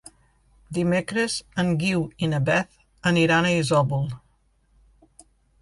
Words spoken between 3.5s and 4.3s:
a Isòvol.